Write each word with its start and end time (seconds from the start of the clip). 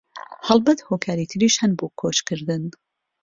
هەڵبەت 0.47 0.79
هۆکاری 0.89 1.29
تریش 1.31 1.55
هەن 1.61 1.71
بۆ 1.79 1.85
کۆچکردن 1.99 2.63